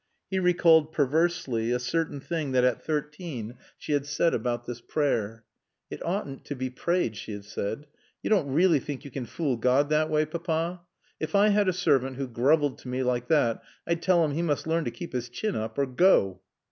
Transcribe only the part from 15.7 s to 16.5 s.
or go."